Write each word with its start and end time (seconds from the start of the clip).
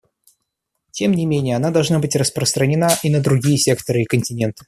Тем 0.89 1.11
не 1.13 1.27
менее, 1.27 1.55
она 1.55 1.69
должна 1.69 1.99
быть 1.99 2.15
распространена 2.15 2.89
и 3.03 3.11
на 3.11 3.19
другие 3.21 3.59
секторы 3.59 4.01
и 4.01 4.05
континенты. 4.05 4.57